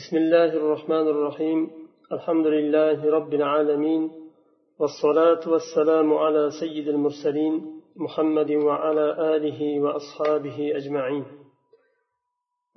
[0.00, 1.70] بسم الله الرحمن الرحيم.
[2.12, 4.02] الحمد لله رب العالمين
[4.78, 7.54] والصلاة والسلام على سيد المرسلين
[7.96, 11.24] محمد وعلى آله وأصحابه أجمعين.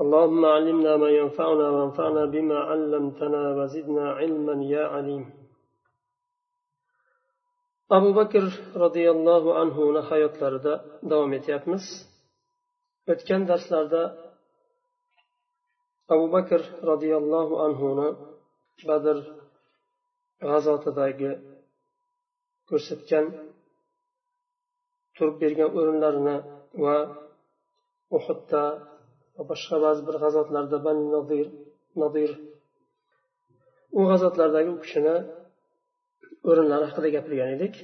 [0.02, 5.26] اللهم علمنا ما ينفعنا وانفعنا بما علمتنا وزدنا علما يا عليم.
[7.90, 8.44] abu bakr
[8.84, 10.74] roziyallohu anhuni hayotlarida
[11.10, 11.86] davom etyapmiz
[13.12, 14.27] o'tgan darslarda
[16.14, 18.10] abu bakr roziyallohu anhuni
[18.90, 19.18] badr
[20.50, 21.32] g'azotidagi
[22.70, 23.26] ko'rsatgan
[25.16, 26.38] turib bergan o'rinlarini
[26.84, 26.98] va
[28.18, 28.64] uhudda
[29.36, 31.48] va boshqa ba'zi bir g'azotlarda bani nodir
[32.02, 32.32] nodir
[34.00, 35.16] u g'azotlardagi u kishini
[36.50, 37.76] o'rinlari haqida gapirgan edik.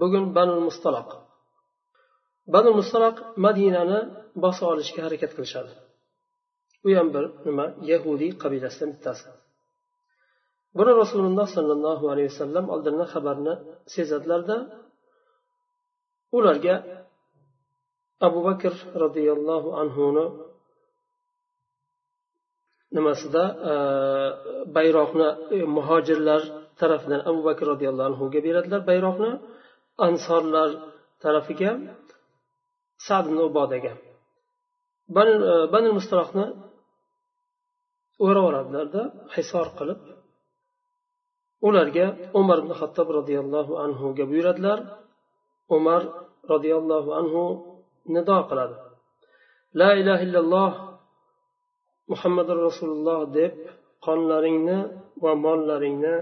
[0.00, 1.08] Bugun banul mustaloq
[2.54, 3.98] banul mustaloq madinani
[4.44, 5.72] bosib olishga harakat qilishadi.
[6.86, 7.66] U ham bir nima?
[7.92, 9.26] Yahudiy qabilasidan bittasi.
[10.78, 13.54] Buni rasululloh sollallohu alayhi vasallam oldindan xabarni
[13.94, 14.56] sezadilarda
[16.36, 16.74] ularga
[18.26, 18.72] abu bakr
[19.04, 20.26] roziyallohu anhuni
[22.96, 23.74] nimasida e,
[24.76, 26.42] bayroqni e, muhojirlar
[26.80, 29.30] tarafidan abu bakr roziyallohu anhuga beradilar bayroqni
[30.06, 30.70] ansorlar
[31.24, 31.70] tarafiga
[33.06, 33.92] sad ibn ubodaga
[35.74, 36.44] bani e, mustaroqni
[38.26, 39.02] o'rab oladilarda
[39.34, 40.00] hisor qilib
[41.68, 42.06] ularga
[42.40, 44.78] umar ibn hattob roziyallohu anhuga buyuradilar.
[45.76, 46.02] Umar
[46.52, 47.42] roziyallohu anhu
[48.14, 48.76] nido qiladi.
[49.80, 50.72] La ilaha illalloh
[52.12, 53.54] muhammadu rasululloh deb
[54.06, 54.78] qonlaringni
[55.24, 56.16] va mollaringni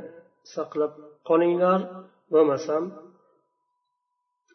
[0.54, 0.92] saqlab
[1.28, 1.80] qolinglar
[2.32, 2.82] bo'lmasam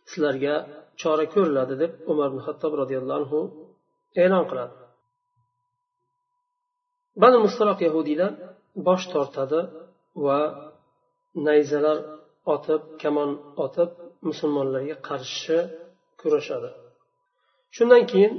[0.09, 0.55] sizlarga
[1.02, 3.39] chora ko'riladi deb umar ibn hattob roziyallohu anhu
[4.23, 4.75] e'lon qiladi.
[7.22, 8.32] Bani mustaloq yahudiylar
[8.88, 9.60] bosh tortadi
[10.26, 10.40] va
[11.48, 11.98] nayzalar
[12.54, 13.32] otib kamon
[13.66, 13.90] otib
[14.28, 15.58] musulmonlarga qarshi
[16.22, 16.70] kurashadi.
[17.76, 18.33] Shundan keyin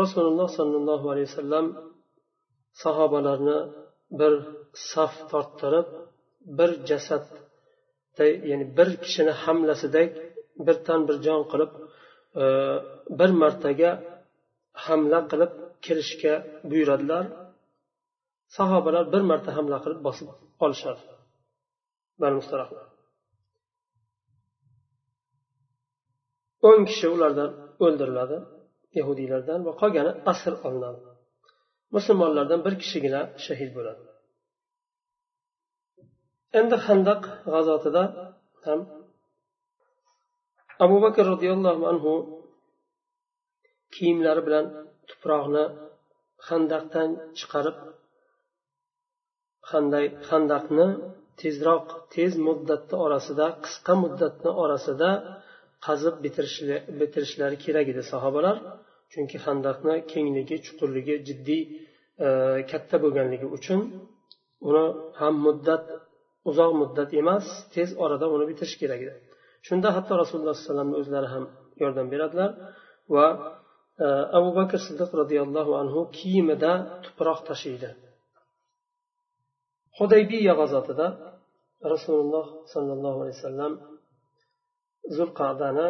[0.00, 1.66] rasululloh sollallohu alayhi vasallam
[2.82, 3.58] sahobalarni
[4.20, 4.32] bir
[4.90, 5.88] saf torttirib
[6.58, 10.10] bir jasadday ya'ni bir kishini hamlasidek
[10.66, 11.72] bir tan bir jon qilib
[12.42, 12.44] e,
[13.18, 13.90] bir martaga
[14.86, 15.52] hamla qilib
[15.84, 16.34] kirishga
[16.70, 17.24] buyuradilar.
[18.56, 20.28] Sahobalar bir marta hamla qilib bosib
[20.64, 21.02] olishadi
[26.68, 27.50] o'n kishi ulardan
[27.84, 28.36] o'ldiriladi
[28.98, 31.00] yahudiylardan va qolgani asr olinadi.
[31.96, 34.02] Musulmonlardan bir kishigina shahid bo'ladi.
[36.60, 37.22] Endi handaq
[37.52, 38.02] g'azotida
[38.66, 38.80] ham
[40.84, 42.12] abu bakr roziyallohu anhu
[43.94, 44.66] kiyimlari bilan
[45.08, 45.64] tuproqni
[46.48, 47.76] handaqdan chiqarib
[49.70, 50.86] handaqni
[51.40, 55.10] tezroq tez muddatni orasida qisqa muddatni orasida
[55.86, 56.14] qazib
[57.00, 58.56] bitirishlari kerak edi sahobalar.
[59.12, 61.62] Chunki handaqni kengligi chuqurligi jiddiy
[62.26, 62.28] e,
[62.70, 63.80] katta bo'lganligi uchun
[64.68, 64.84] uni
[65.20, 65.84] ham muddat
[66.50, 69.14] uzoq muddat emas tez orada uni bitirish kerak edi.
[69.66, 71.44] Shunda hatto rasululloh sollallohu alayhi vasallamni o'zlari ham
[71.82, 72.50] yordam beradilar
[73.14, 73.26] va
[74.04, 74.06] e,
[74.38, 76.72] abu bakr siddiq roziyallohu anhu kiyimida
[77.04, 77.90] tuproq tashiydi.
[79.98, 81.06] Hudaybiya g'azotida
[81.92, 83.72] rasululloh sollallohu alayhi vasallam
[85.16, 85.88] zulqadani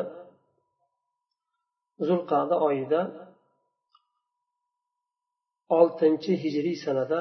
[2.09, 3.01] zulqada oyida
[5.79, 7.19] oltinchi hijriy sanada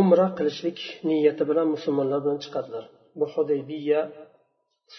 [0.00, 2.84] umra qilishlik niyati bilan musulmonlar bilan chiqadilar
[3.18, 4.00] bu hudaybiya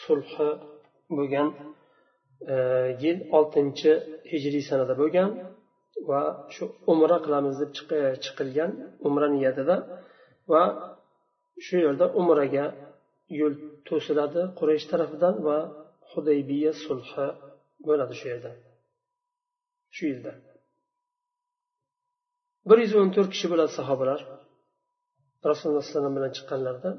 [0.02, 0.50] sulhi
[1.18, 1.50] bo'lgan
[3.04, 3.92] yil oltinchi
[4.32, 5.30] hijriy sanada bo'lgan
[6.10, 6.22] va
[6.54, 7.72] shu umra qilamiz deb
[8.26, 8.72] chiqilgan
[9.08, 9.76] umra niyatida
[10.52, 10.64] va
[11.66, 12.66] shu yerda umraga
[13.40, 13.54] yo'l
[13.88, 15.58] to'siladi quraysh tarafidan va
[16.12, 17.28] hudaybiya sulhi
[17.88, 18.52] bo'ladi shu yerda
[19.96, 20.32] shu yilda.
[22.70, 24.20] Bir yuz o'n to'rt kishi bo'ladi sahobalar
[25.50, 26.92] rasululloh alayhi vasallam bilan chiqqanlarida.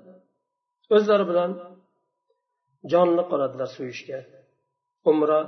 [0.96, 1.50] O'zlari bilan
[2.92, 4.18] jonli qoladilar so'yishga
[5.10, 5.38] umra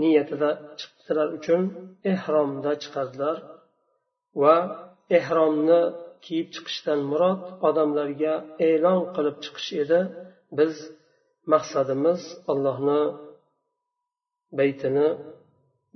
[0.00, 1.62] niyatida chiqdilar uchun
[2.12, 3.36] ehromda chiqadilar
[4.42, 4.56] va
[5.18, 5.80] ehromni
[6.24, 8.34] kiyib chiqishdan murod odamlarga
[8.68, 10.00] e'lon qilib chiqish edi.
[10.58, 10.74] Biz
[11.52, 12.22] maqsadimiz
[12.52, 13.02] allohni
[14.58, 15.08] baytini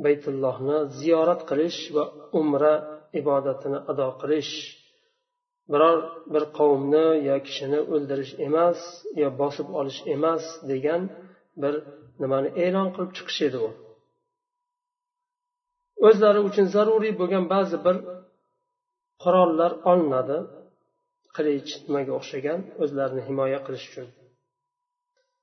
[0.05, 2.05] baytullohni ziyorat qilish va
[2.41, 2.75] umra
[3.21, 4.53] ibodatini ado qilish.
[5.73, 5.99] Biror
[6.33, 8.81] bir qavmni yo kishini o'ldirish emas
[9.21, 11.03] yo bosib olish emas degan
[11.63, 11.75] bir
[12.23, 13.71] nimani e'lon qilib chiqish edi u.
[16.07, 17.97] o'zlari uchun zaruriy bo'lgan ba'zi bir
[19.23, 20.39] qurollar olinadi.
[21.37, 24.07] Qilich nimaga o'xshagan o'zlarini himoya qilish uchun.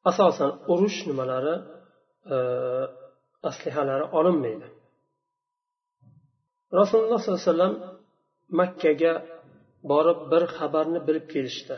[0.10, 1.56] Asosan urush nimalari
[2.34, 2.38] e,
[3.50, 4.68] aslihalari olinmaydi.
[6.80, 7.76] Rasululloh sollallohu alayhi vasallam
[8.60, 9.14] makkaga
[9.92, 11.76] borib bir xabarni bilib kelishdi.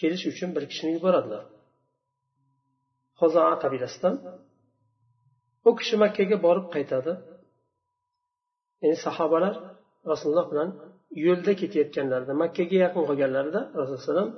[0.00, 1.44] Kelish uchun bir kishini yuboradilar.
[3.20, 4.14] Hozoa qabilasidan.
[5.68, 7.12] U kishi makkaga borib qaytadi.
[8.84, 9.54] Ya'ni sahobalar
[10.10, 10.68] rasululloh bilan
[11.26, 14.30] yo'lda ketayotganlarida makkaga yaqin qolganlarida rasululloh alayhivasallam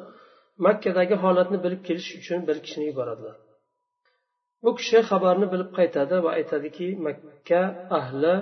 [0.66, 3.37] makkadagi holatni bilib kelish uchun bir kishini yuboradilar
[4.64, 7.60] bu kishi xabarni bilib qaytadi va aytadiki makka
[7.98, 8.34] ahli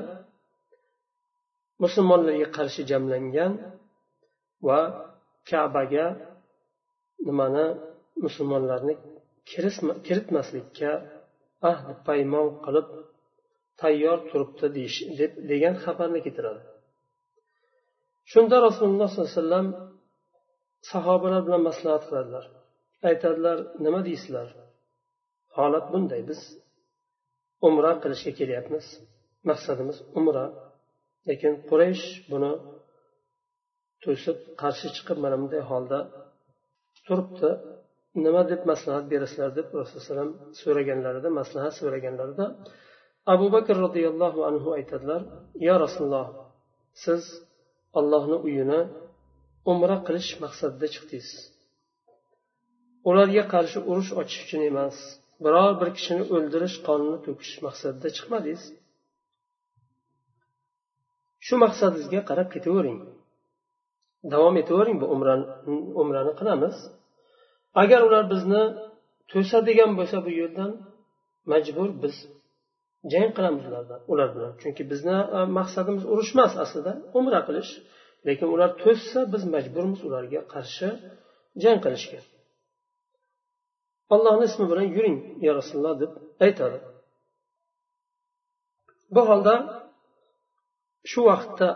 [1.85, 3.53] musulmonlarga qarshi jamlangan
[4.67, 4.81] va
[5.50, 6.07] kabaga
[7.27, 7.67] nimani
[8.25, 8.95] musulmonlarni
[10.07, 10.91] kiritmaslikka
[11.71, 12.89] ahd paymon qilib
[13.81, 16.62] tayyor turibdi deyish deb degan xabarni keltiradi.
[18.32, 19.67] Shunda rasululloh sollallohu alayhi vasallam
[20.91, 22.44] sahobalar bilan maslahat qiladilar.
[23.09, 24.49] Aytadilar nima deysizlar?
[25.56, 26.41] Holat bunday biz
[27.69, 28.87] umra qilishga kelyapmiz.
[29.50, 30.47] Maqsadimiz umra.
[31.29, 32.53] Lekin quraysh buni
[34.05, 35.99] to'sib qarshi chiqib mana bunday holda
[37.06, 37.50] turibdi.
[38.25, 39.50] Nima deb maslahat berasizlar?
[39.59, 40.32] deb rasululloh alayhi vasallam
[40.62, 42.47] so'raganlarida maslahat so'raganlarida
[43.32, 45.23] abu bakr roziyallohu anhu aytadilar
[45.67, 46.29] yo rasululloh
[47.05, 47.23] siz
[47.99, 48.81] ollohni uyini
[49.73, 51.29] umra qilish maqsadida chiqdingiz.
[53.09, 54.97] Ularga qarshi urush ochish uchun emas
[55.44, 58.62] biror bir kishini o'ldirish qonini to'kish maqsadida chiqmadingiz.
[61.47, 62.99] Shu maqsadingizga qarab ketavering.
[64.32, 65.47] Davom etavering bu umrani
[66.03, 66.76] umrani qilamiz.
[67.82, 68.62] Agar ular bizni
[69.31, 70.71] to'sadigan bo'lsa bu yo'ldan
[71.53, 72.17] majbur biz
[73.12, 73.65] jang qilamiz
[74.12, 74.53] ular bilan.
[74.62, 77.73] Chunki bizni e, maqsadimiz urush emas aslida umra qilish.
[78.27, 80.89] Lekin ular to'ssa biz majburmiz ularga qarshi
[81.62, 82.21] jang qilishga.
[84.15, 86.12] Allohni ismi bilan yuring ya rasululloh deb
[86.47, 86.79] aytadi.
[89.15, 89.55] Bu holda
[91.11, 91.69] shu vaqtda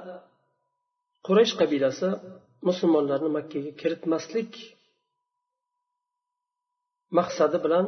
[1.27, 2.09] quraysh qabilasi
[2.69, 4.53] musulmonlarni makkaga kiritmaslik
[7.19, 7.87] maqsadi bilan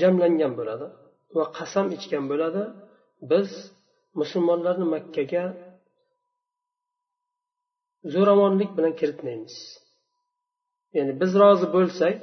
[0.00, 0.86] jamlangan bo'ladi.
[1.36, 2.62] Va qasam ichgan bo'ladi.
[3.30, 3.48] Biz
[4.20, 5.44] musulmonlarni makkaga
[8.14, 9.56] zo'ravonlik bilan kiritmaymiz.
[10.96, 12.18] Ya'ni biz rozi bo'lsak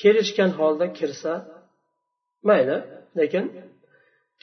[0.00, 1.32] kelishgan holda kirsa
[2.48, 2.78] mayli
[3.20, 3.44] lekin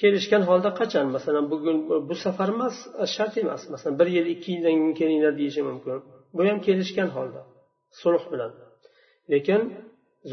[0.01, 1.05] kelishgan holda qachon?
[1.15, 1.77] Masalan bugun
[2.09, 2.75] bu safar emas
[3.15, 3.61] shart emas.
[3.73, 5.91] Masalan bir yil ikki yildan keyin kelinglar deyishi mumkin.
[6.35, 7.41] Bu ham kelishgan holda
[8.01, 8.51] sulh bilan.
[9.33, 9.61] Lekin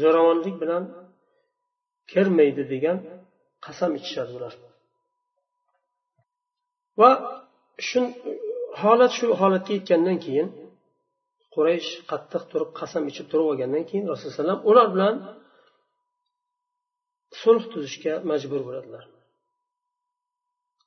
[0.01, 0.83] zo'ravonlik bilan
[2.11, 2.97] kirmaydi degan
[3.65, 4.53] qasam ichishadi ular.
[6.99, 7.11] Va
[7.87, 7.99] shu
[8.81, 10.47] holat shu holatga yetgandan keyin
[11.53, 15.15] quraysh qattiq turib qasam ichib turib olgandan keyin rasululloh alayhi ular bilan
[17.41, 19.03] sulh tuzishga majbur bo'ladilar.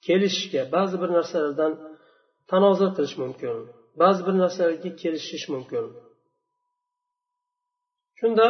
[0.06, 1.72] Kelishishga ba'zi bir narsalardan
[2.50, 3.56] tanozir qilish mumkin
[4.02, 5.84] ba'zi bir narsalarga kelishish mumkin.
[8.18, 8.46] Shunda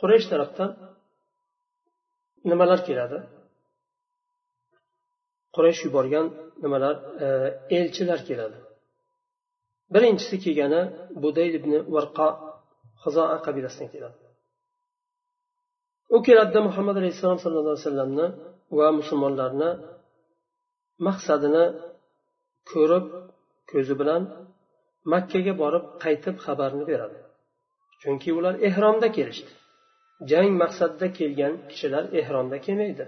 [0.00, 0.70] quraysh tarafdan
[2.50, 3.18] nimalar keladi?
[5.54, 6.26] Quraysh yuborgan
[6.64, 6.94] nimalar
[7.24, 7.26] e,
[7.78, 8.58] elchilar keladi.
[9.94, 10.82] Birinchisi kelgani
[11.24, 12.28] budayl ibn varqo
[13.04, 14.18] hizoa qabilasidan keladi.
[16.14, 18.26] U keladida muhammad alayhissalom sallallohu alayhi vasallamni
[18.78, 19.70] va musulmonlarni
[21.06, 21.64] maqsadini
[22.72, 23.06] ko'rib
[23.70, 24.22] ko'zi bilan
[25.12, 27.18] makkaga borib qaytib xabarni beradi.
[28.02, 29.52] Chunki ular ehromda kelishdi.
[30.30, 33.04] Jang maqsadida kelgan kishilar ehromda kelmaydi.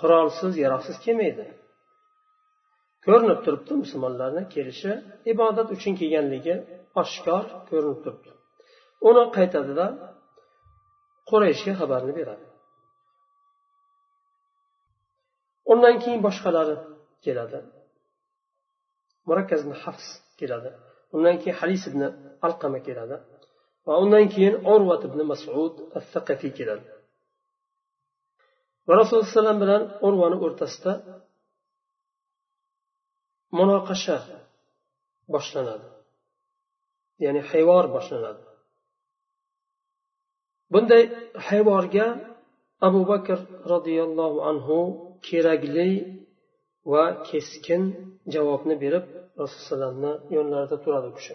[0.00, 1.46] Qurolsiz yaroqsiz kelmaydi.
[3.06, 4.42] Ko'rinib turibdi musulmonlarni.
[4.54, 4.92] Kelishi
[5.32, 6.54] ibodat uchun kelganligi
[7.02, 8.30] oshkor ko'rinib turibdi.
[9.08, 9.86] Uni qaytadida
[11.30, 12.46] qurayshga xabarni beradi.
[15.72, 16.76] Undan keyin boshqalari
[17.24, 17.58] keladi.
[19.28, 20.06] Murakkaz ibn hafs
[20.40, 20.70] keladi.
[21.14, 22.02] Undan keyin halis ibn
[22.46, 23.16] alqama keladi.
[23.86, 26.88] Va undan keyin urvat ibn masud assaqafiy keladi.
[28.86, 30.92] Va rasululloh alayhi vasallam bilan urvani o'rtasida
[33.58, 34.16] munoqasha
[35.34, 35.88] boshlanadi.
[37.24, 38.42] Ya'ni hayvor boshlanadi.
[40.72, 41.02] Bunday
[41.48, 42.06] hayvorga
[42.86, 43.38] abu bakr
[43.72, 44.76] roziyallohu anhu
[45.28, 45.90] kerakli
[46.92, 47.82] va keskin
[48.34, 49.04] javobni berib
[49.40, 51.34] rasululloh alayhi vasallamni yonlarida turadi u kishi.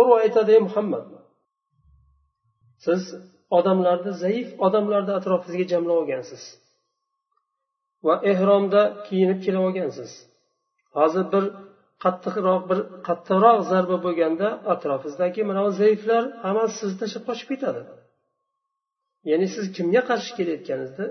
[0.00, 1.04] Urva aytadi ey muhammad
[2.84, 3.02] siz
[3.58, 6.42] odamlarni zaif odamlarni atrofingizga jamlab olgansiz.
[8.06, 10.10] Va ehromda kiyinib kelib olgansiz.
[10.96, 11.44] Hozir bir
[12.04, 12.78] qattiqroq bir
[13.08, 17.82] qattiqroq zarba bo'lganda atrofingizdagi mana bu zaiflar hammasi sizni tashlab qochib ketadi.
[19.30, 21.06] Ya'ni siz kimga qarshi kelayotganingizni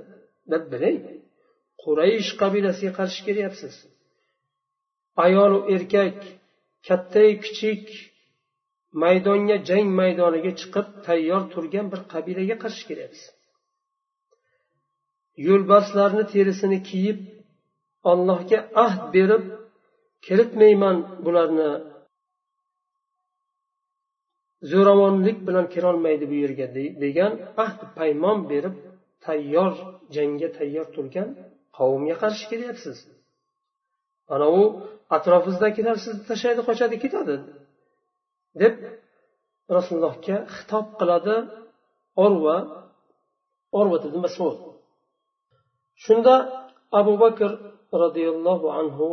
[0.72, 1.00] biling.
[1.84, 3.76] Quraysh qabilasiga qarshi kelyapsiz.
[5.26, 6.18] Ayolu erkak
[6.88, 7.84] kattayu kichik
[9.04, 13.32] maydonga jang maydoniga chiqib tayyor turgan bir qabilaga qarshi kelyapsiz.
[15.48, 17.20] Yo'lbarslarni terisini kiyib
[18.12, 19.44] allohga ahd berib
[20.26, 21.72] kiritmayman bularni.
[24.72, 26.68] Zo'ravonlik bilan kirolmaydi bu yerga
[27.04, 27.34] degan
[27.66, 28.76] ahd paymon berib
[29.26, 29.74] tayyor
[30.16, 31.30] jangga tayyor turgan
[31.78, 32.98] qavmga qarshi kelyapsiz.
[34.34, 34.62] Ana u
[35.16, 37.36] atrofingizdagilar sizni tashlaydi qochadi ketadi.
[38.61, 38.75] deb
[39.77, 41.37] rasulullohga xitob qiladi
[42.25, 42.57] orva
[43.79, 44.57] orva masud
[46.05, 46.35] shunda
[46.99, 47.51] abu bakr
[48.03, 49.09] roziyallohu anhu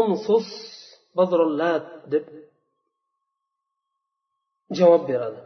[0.00, 0.48] umsus
[1.16, 2.26] badrullat deb
[4.78, 5.42] javob beradi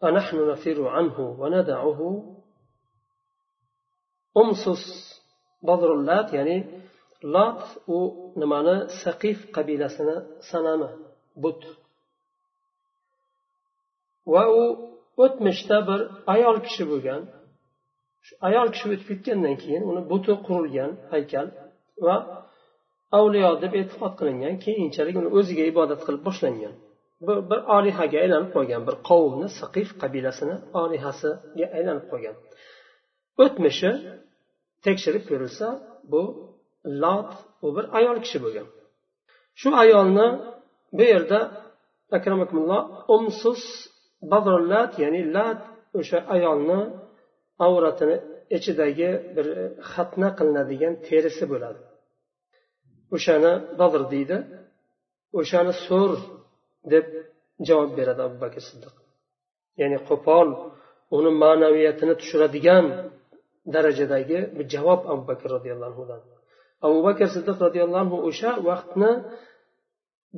[0.00, 2.00] فنحن نفر عنه وندعه
[4.36, 4.84] أمسس
[5.62, 6.56] بدر اللات يعني
[7.35, 7.61] lot
[7.95, 7.99] u
[8.41, 8.75] nimani?
[9.03, 10.17] Saqif qabilasini
[10.49, 10.89] sanami?
[11.43, 11.61] But.
[14.33, 14.63] Va u
[15.23, 15.99] o'tmishda bir
[16.33, 17.21] ayol kishi bo'lgan.
[18.47, 21.47] Ayol kishi o'tib ketgandan keyin uni buti qurilgan haykal
[22.05, 22.15] va
[23.17, 26.73] avliyo deb e'tiqod qilingan keyinchalik uni o'ziga ibodat qilib boshlangan.
[27.25, 32.35] Bu bir olihaga aylanib qolgan bir qavmni saqif qabilasini olihasiga aylanib qolgan.
[33.43, 33.91] O'tmishi
[34.85, 35.67] tekshirib ko'rilsa
[36.11, 36.21] bu
[36.85, 37.31] lot
[37.65, 38.67] u bir ayol kishi bo'lgan.
[39.59, 40.27] Shu ayolni
[40.97, 41.39] bu yerda
[42.17, 42.83] akramakumulloh
[43.15, 43.61] umsus
[44.31, 45.61] badrullat ya'ni lat
[45.99, 46.79] o'sha ayolni
[47.65, 48.17] avratini
[48.57, 49.47] ichidagi bir
[49.91, 51.81] xatna qilinadigan terisi bo'ladi.
[53.15, 54.37] O'shani badr deydi
[55.39, 56.11] o'shani so'r
[56.93, 57.05] deb
[57.67, 58.95] javob beradi abu bakr siddiq.
[59.81, 60.47] Ya'ni qo'pol
[61.17, 62.85] uni ma'naviyatini tushiradigan
[63.73, 66.32] darajadagi bir javob abu bakr roziyallohu anhudan.
[66.85, 69.11] Abu bakr siddiq roziyallohu anhu o'sha vaqtni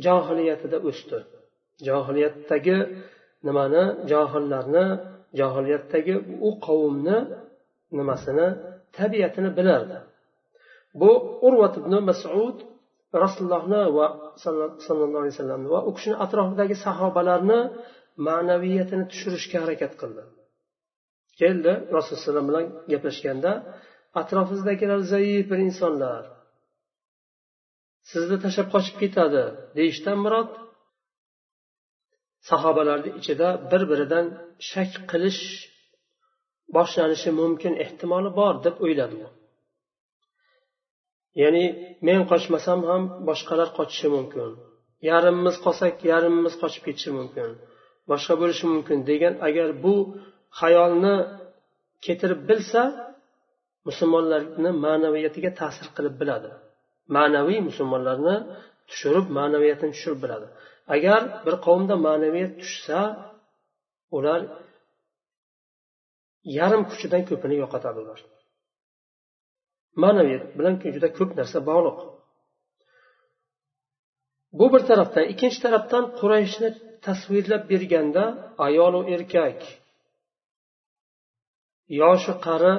[0.05, 1.17] johiliyatida o'sdi.
[1.87, 2.77] Johiliyatdagi
[3.47, 3.83] nimani?
[4.11, 4.85] Johillarni
[5.39, 6.13] johiliyatdagi
[6.47, 7.17] u qavmni
[7.97, 8.47] nimasini?
[8.97, 9.97] Tabiatini bilardi.
[11.01, 11.11] Bu
[11.47, 12.57] urvat ibn masud
[13.23, 14.07] rasulullohni va
[14.85, 17.59] sallallohu alayhi vasallamni va u kishini atrofidagi sahobalarni
[18.27, 20.23] ma'naviyatini tushirishga harakat qildi.
[21.39, 23.51] Keldi rasululloh alayhi bilan gaplashganda
[24.21, 26.23] atrofingizdagilar zaif bir insonlar.
[28.11, 29.43] Sizni tashlab qochib ketadi
[29.77, 30.49] deyishdan murod
[32.49, 34.25] sahobalarni ichida bir biridan
[34.69, 35.41] shak qilish
[36.75, 39.29] boshlanishi mumkin ehtimoli bor deb o'yladi u
[41.41, 41.65] ya'ni
[42.07, 44.49] men qochmasam ham boshqalar qochishi mumkin.
[45.09, 47.49] Yarimimiz qolsak yarimimiz qochib ketishi mumkin.
[48.11, 49.95] Boshqa bo'lishi mumkin degan agar bu
[50.59, 51.15] xayolni
[52.05, 52.81] keltirib bilsa
[53.87, 56.51] musulmonlarni ma'naviyatiga ta'sir qilib biladi.
[57.15, 58.35] Ma'naviy musulmonlarni
[58.89, 60.47] tushirib ma'naviyatini tushirib biladi.
[60.95, 62.99] Agar bir qavmda ma'naviyat tushsa
[64.17, 64.41] ular
[66.59, 68.19] yarim kuchidan ko'pini yo'qotadi ular.
[70.03, 71.97] Ma'naviyat bilan juda ko'p narsa bog'liq.
[74.59, 75.25] Bu bir tarafdan.
[75.33, 76.69] Ikkinchi tarafdan qurayshni
[77.05, 78.23] tasvirlab berganda
[78.67, 79.59] ayolu erkak
[82.01, 82.73] yoshi qari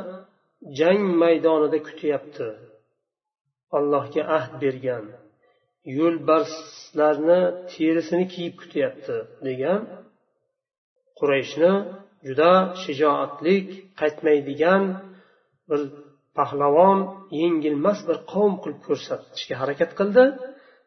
[0.78, 2.46] jang maydonida kutyapti
[3.78, 5.04] allohga ahd bergan.
[5.98, 7.40] Yo'lbarslarni
[7.72, 9.80] terisini kiyib kutyapti degan.
[11.18, 11.72] Qurayshni
[12.28, 13.66] juda shijoatlik
[14.00, 14.82] qaytmaydigan
[15.70, 15.80] bir
[16.38, 16.98] pahlavon
[17.42, 20.24] yengilmas bir qavm qilib ko'rsatishga harakat qildi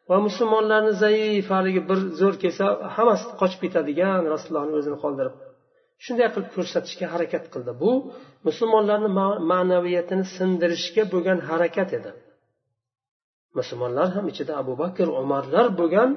[0.09, 5.35] va musulmonlarni zaif haligi bir zo'r kelsa hammasi qochib ketadigan rasulullohni o'zini qoldirib
[6.05, 7.71] shunday qilib ko'rsatishga harakat qildi.
[7.83, 7.91] Bu
[8.47, 9.09] musulmonlarni
[9.51, 12.11] ma'naviyatini sindirishga bo'lgan harakat edi.
[13.57, 16.09] Musulmonlar ham ichida abu bakr umarlar bo'lgan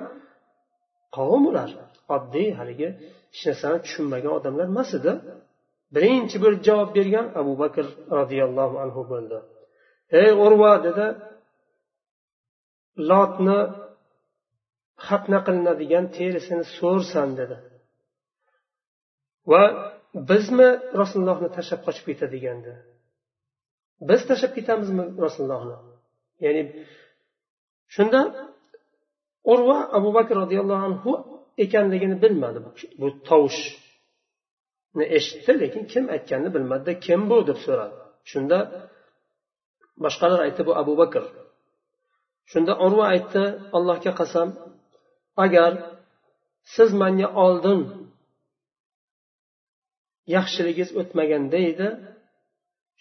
[1.16, 1.70] qavm ular.
[2.16, 2.88] Oddiy haligi
[3.32, 5.12] hech narsani tushunmagan odamlar emas edi.
[5.94, 7.84] Birinchi bo'lib javob bergan abu bakr
[8.18, 9.38] roziyallohu anhu bo'ldi.
[10.20, 11.06] Ey urva dedi
[13.10, 13.58] lotni
[15.06, 17.56] xatna qilinadigan terisini so'rsan dedi.
[19.50, 19.62] Va
[20.30, 20.68] bizmi
[21.00, 22.72] rasulullohni tashlab qochib ketadigandi
[24.08, 25.76] biz tashlab ketamizmi rasulullohni?
[26.44, 26.62] Ya'ni
[27.94, 28.20] shunda
[29.52, 31.12] urva abu bakr roziyallohu anhu
[31.64, 32.58] ekanligini bilmadi.
[33.00, 37.96] Bu tovushni eshitdi lekin kim aytganini bilmadida kim bu deb so'radi.
[38.30, 38.58] Shunda
[40.04, 41.24] boshqalar aytdi bu abu bakr.
[42.50, 43.42] Shunda urva aytdi
[43.76, 44.48] allohga qasam
[45.44, 45.72] agar
[46.74, 47.80] siz manga oldin
[50.36, 51.88] yaxshiligingiz o'tmaganda edi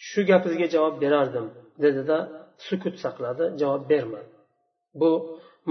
[0.08, 1.46] shu gapingizga javob berardim
[1.84, 2.18] dedida
[2.68, 4.32] sukut saqladi javob bermadi.
[5.00, 5.10] Bu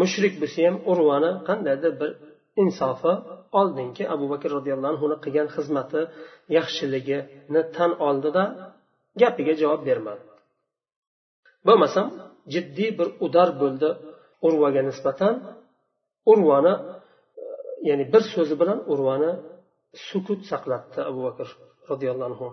[0.00, 2.10] mushrik bo'lsa ham urvani qandaydir bir
[2.62, 3.12] insofi
[3.60, 6.00] oldingi abu bakr roziyallohu anhuni qilgan xizmati
[6.56, 8.42] yaxshiligini tan oldida
[9.20, 10.22] gapiga javob bermadi.
[11.66, 12.06] Bo'lmasam
[12.54, 13.88] jiddiy bir udar bo'ldi
[14.46, 15.34] urvaga nisbatan.
[16.32, 16.80] Urvani e,
[17.88, 19.30] ya'ni bir so'zi bilan urvani
[20.08, 21.46] sukut saqlatdi abu bakr
[21.90, 22.48] roziyallohu anhu.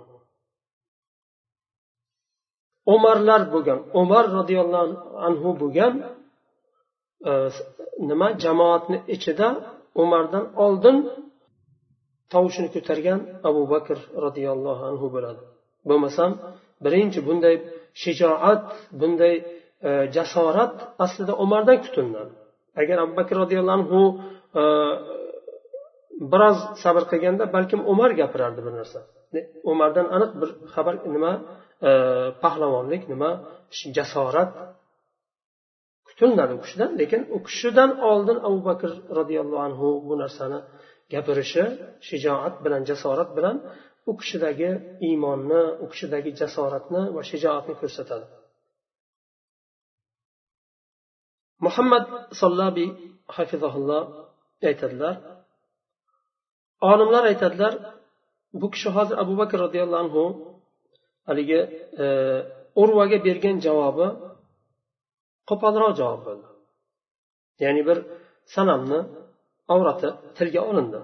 [2.93, 4.95] Umarlar bo'lgan umar roziyallohu
[5.27, 5.93] anhu bo'lgan
[8.09, 9.47] nima jamoatni ichida
[10.03, 10.97] umardan oldin
[12.33, 13.19] tovushini ko'targan
[13.50, 15.41] abu bakr roziyallohu anhu bo'ladi.
[15.89, 16.31] Bo'lmasam
[16.86, 17.55] birinchi bunday
[18.03, 18.65] shijoat
[19.01, 19.36] bunday
[19.88, 20.74] e, jasorat
[21.05, 22.29] aslida umardan kutilgan
[22.81, 24.01] agar abu bakr roziyallohu anhu
[24.62, 24.63] e,
[26.31, 29.00] biroz sabr qilganda balkim umar gapirardi bir narsa.
[29.71, 31.33] Umardan aniq bir xabar nima
[31.89, 31.91] e,
[32.43, 33.31] pahlavonlik nima
[33.97, 34.51] jasorat
[36.17, 40.59] kutiladi u kishidan lekin u kishidan oldin abu bakr roziyallohu anhu bu narsani
[41.13, 41.63] gapirishi
[42.07, 43.55] shijoat bilan jasorat bilan
[44.09, 44.69] u kishidagi
[45.07, 48.25] iymonni u kishidagi jasoratni va shijoatni ko'rsatadi.
[51.65, 52.05] Muhammad
[52.41, 52.89] sollabiy
[53.36, 54.03] hafizahulloh
[54.69, 55.15] aytadilar
[56.91, 57.74] olimlar aytadilar
[58.62, 60.24] bu kishi hozir abu bakr roziyallohu anhu
[61.27, 61.59] haligi
[62.03, 62.05] e,
[62.81, 64.07] urvaga bergan javobi
[65.50, 66.48] qo'polroq javob bo'ldi
[67.63, 67.98] ya'ni bir
[68.56, 69.00] sanamni
[69.74, 71.00] avrati tilga olindi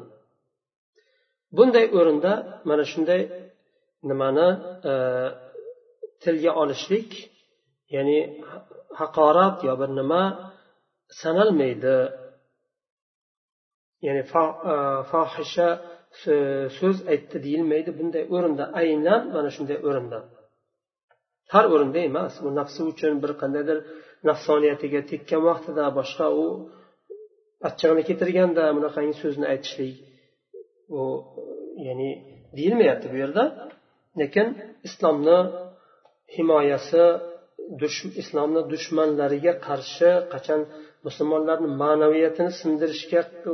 [1.57, 2.31] bunday o'rinda
[2.69, 3.21] mana shunday
[4.09, 4.47] nimani
[4.91, 4.93] e,
[6.23, 7.09] tilga olishlik
[7.95, 8.19] ya'ni
[8.99, 10.23] haqorat yo bir nima
[11.21, 11.97] sanalmaydi.
[14.05, 14.23] Ya'ni
[14.73, 14.75] e,
[15.11, 15.69] fohisha
[16.79, 17.89] so'z aytdi deyilmaydi.
[17.99, 20.19] Bunday o'rinda aynan mana shunday o'rinda.
[21.53, 23.77] Har o'rinda emas u nafsi uchun bir qandaydir
[24.29, 26.45] nafsoniyatiga tekkan vaqtida boshqa u
[27.67, 29.95] achchig'ini keltirganda bunaqangi so'zni aytishlik
[30.97, 31.01] u
[31.87, 32.09] ya'ni
[32.57, 33.43] deyilmayapti bu yerda.
[34.21, 34.47] Lekin
[34.87, 35.37] islomni
[36.35, 37.03] himoyasi
[38.21, 40.61] islomni dushmanlariga qarshi qachon
[41.05, 43.21] musulmonlarni ma'naviyatini sindirishga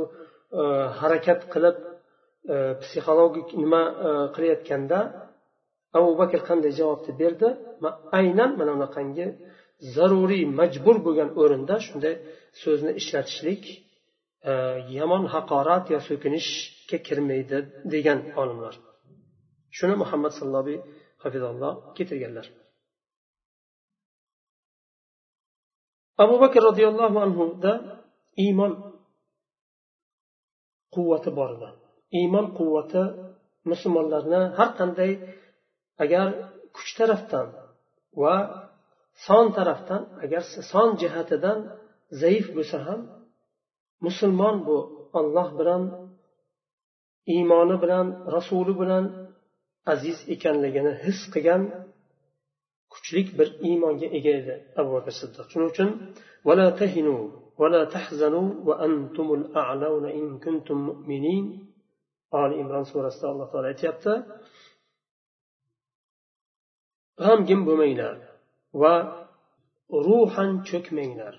[1.00, 1.76] harakat qilib
[2.54, 4.98] e, psixologik nima e, qilayotganda
[5.98, 7.48] abu bakr qanday javobni berdi?
[8.18, 9.26] Aynan mana bunaqangi
[9.94, 12.14] zaruriy majbur bo'lgan o'rinda shunday
[12.62, 13.62] so'zni ishlatishlik
[14.50, 14.52] e,
[14.98, 17.58] yomon haqorat yo so'kinishga kirmaydi
[17.94, 18.74] degan olimlar.
[19.76, 20.78] Shuni muhammad sallobiy
[21.22, 22.46] hafizalloh keltirganlar.
[26.22, 27.72] Abu bakr roziyallohu anhuda
[28.44, 28.72] iymon
[30.94, 31.68] quvvati bor edi.
[32.20, 33.02] Iymon quvvati
[33.70, 35.12] musulmonlarni har qanday
[36.04, 36.26] agar
[36.76, 37.46] kuch tarafdan
[38.22, 38.34] va
[39.26, 41.58] son tarafdan agar son jihatidan
[42.22, 43.00] zaif bo'lsa ham
[44.06, 44.76] musulmon bu
[45.18, 45.82] olloh bilan
[47.34, 48.06] iymoni bilan
[48.36, 49.04] rasuli bilan
[49.92, 51.62] aziz ekanligini his qilgan
[52.92, 55.44] kuchlik bir iymonga ega edi abu bakr siddiq.
[55.52, 55.88] Shuning uchun
[56.46, 57.16] vala tahinu
[57.60, 61.44] ولا tahzanu وأنتم antumul إن in kuntum mu'minin
[62.32, 64.12] إمران سورة surasida alloh taolo aytyapti.
[67.20, 68.29] G'amgin bo'lmanglar
[68.82, 68.94] va
[70.06, 71.34] ruhan cho'kmanglar.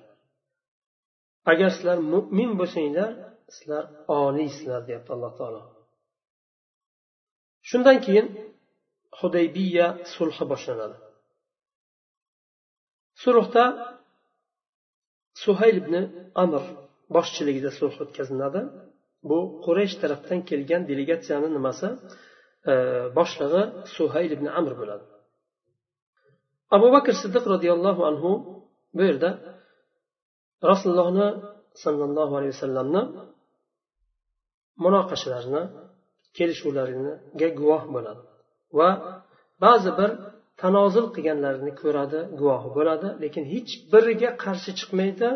[1.51, 3.11] Agar sizlar mo'min bo'lsanglar
[3.55, 3.83] sizlar
[4.19, 5.61] oliysizlar deyapti alloh taolo.
[7.69, 8.27] Shundan keyin
[9.19, 10.97] hudaybiya sulhi boshlanadi.
[13.23, 13.65] Sulhda
[15.43, 15.95] suhayl ibn
[16.43, 16.63] amr
[17.15, 18.61] boshchiligida sulh o'tkaziladi.
[19.29, 21.87] Bu quraysh tarafdan kelgan delegatsiyani nimasi?
[22.71, 22.73] E,
[23.17, 23.63] boshlig'i
[23.95, 25.05] suhayl ibn amr bo'ladi.
[26.75, 28.31] Abu bakr siddiq roziyallohu anhu
[28.97, 29.29] bu yerda
[30.71, 31.27] rasulullohni
[31.83, 33.01] sollallohu alayhi vasallamni
[34.83, 35.63] munoqashalarini
[36.37, 38.21] kelishuvlariga guvoh bo'ladi
[38.77, 38.89] va
[39.63, 40.09] ba'zi bir
[40.61, 45.29] tanozil qilganlarini ko'radi guvohi bo'ladi lekin hech biriga qarshi chiqmaydi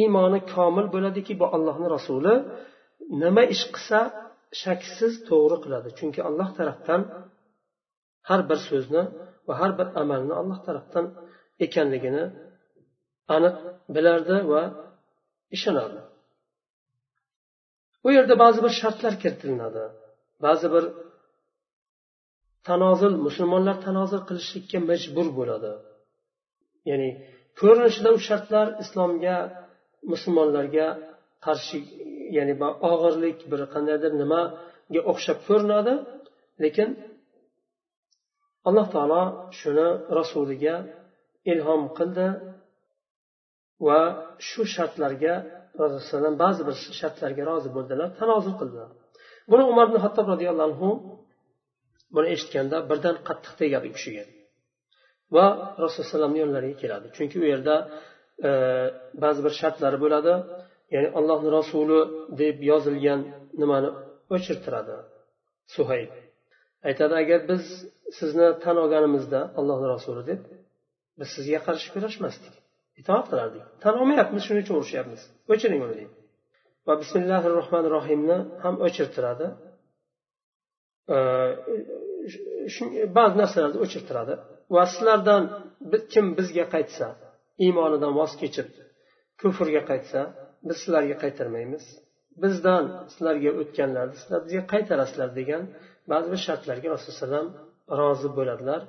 [0.00, 2.34] iymoni komil bo'ladiki bu allohni rasuli
[3.22, 3.98] nima ish qilsa
[4.62, 7.00] shaksiz to'g'ri qiladi chunki alloh tarafdan
[8.28, 9.02] har bir so'zni
[9.46, 11.06] va har bir amalni alloh tarafdan
[11.64, 12.24] ekanligini
[13.36, 13.56] aniq
[13.94, 14.62] bilardi va
[15.56, 16.00] ishonardi
[18.02, 19.84] bu yerda ba'zi bir shartlar kiritilinadi
[20.46, 20.84] ba'zi bir
[22.68, 25.72] tanozil musulmonlar tanozil qilishlikka majbur bo'ladi.
[26.90, 27.10] Ya'ni
[27.60, 29.36] ko'rinishida u shartlar islomga
[30.12, 30.86] musulmonlarga
[31.46, 31.78] qarshi
[32.36, 32.54] ya'ni
[32.92, 35.94] og'irlik bir qandaydir nimaga o'xshab ko'rinadi
[36.64, 36.88] lekin
[38.68, 39.22] alloh taolo
[39.60, 40.76] shuni rasuliga
[41.52, 42.26] ilhom qildi
[43.86, 44.00] va
[44.48, 45.34] shu shartlarga
[45.82, 48.90] rasululloh ba'zi bir shartlarga rozi bo'ldilar tanozul qildilar.
[49.50, 50.88] Buni umar ibn hattob roziyallohu anhu
[52.14, 54.24] buni eshitganda birdan qattiq tegadi u kishiga.
[55.34, 55.46] Va
[55.84, 57.06] rasululloh yonlariga keladi.
[57.16, 57.74] Chunki u yerda
[58.48, 58.50] e,
[59.24, 60.32] ba'zi bir shartlari bo'ladi.
[60.94, 62.00] Ya'ni allohni rasuli
[62.42, 63.20] deb yozilgan
[63.60, 63.90] nimani
[64.34, 64.96] o'chirtiradi
[65.74, 66.10] suhayb.
[66.88, 67.64] Aytadi agar biz
[68.18, 70.40] sizni tan olganimizda allohni rasuli deb
[71.18, 72.54] biz sizga qarshi kurashmasdik
[73.00, 73.64] itoat qilardik.
[73.82, 75.20] Tan olmayapmiz shuning uchun urushyapmiz
[75.52, 76.14] o'chiring uni deydi.
[76.86, 79.46] Va bismillahi rohmanir rohimni ham o'chirtiradi
[83.18, 84.34] ba'zi narsalarni o'chirtiradi.
[84.74, 85.42] Va sizlardan
[86.12, 87.06] kim bizga qaytsa
[87.64, 88.68] iymonidan voz kechib
[89.40, 90.20] kufrga qaytsa
[90.66, 91.84] biz sizlarga qaytarmaymiz.
[92.42, 95.62] Bizdan sizlarga o'tganlarni sizlar bizga qaytarasizlar degan
[96.10, 97.48] ba'zi bir shartlarga rasululloh alayhi vasallam
[98.00, 98.80] rozi bo'ladilar.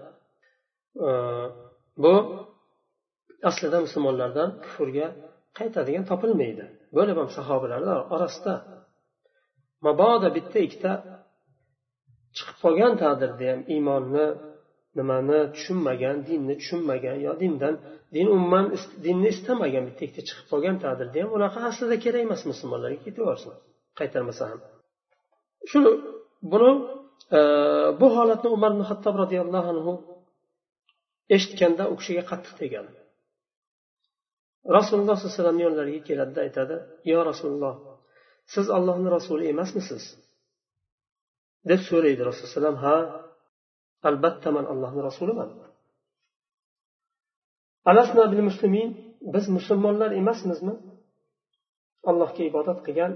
[2.04, 2.14] Bu
[3.50, 5.08] aslida musulmonlardan kufrga
[5.60, 6.66] qaytadigan topilmaydi.
[6.98, 8.54] Bo'lib ham sahobalarni orasida
[9.86, 10.92] mabodo bitta ikkita
[12.36, 14.28] chiqib qolgan taqdirda ham iymonni
[14.98, 17.76] nimani tushunmagan dinni tushunmagan yo dindan
[18.16, 18.66] din umuman
[19.06, 23.54] dinni istamagan bitta ikkita chiqib qolgan taqdirda ham unaqa aslida kerak emas musulmonlarga ketaversin
[24.00, 24.60] qaytarmasa ham.
[25.72, 25.92] Shuni
[26.52, 26.72] buni
[28.00, 29.94] bu holatni umar ibn hattob roziyallohu anhu
[31.36, 32.92] eshitganda u kishiga qattiq tegadi.
[34.78, 36.76] Rasululloh sollallohu alayhi vasallamni yonlariga keladida aytadi
[37.12, 37.76] yo rasululloh
[38.54, 40.04] siz allohni rasuli emasmisiz?
[41.70, 42.96] deb so'raydi rasululloh alayhi vasallam ha
[44.10, 45.50] albatta man allohni rasuliman.
[47.90, 48.90] Alasna bil muslimin
[49.34, 50.76] biz musulmonlar emasmizmi?
[52.10, 53.14] Allohga ibodat qilgan